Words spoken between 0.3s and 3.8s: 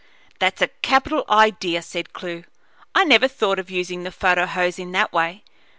"That's a capital idea," said Clewe. "I never thought of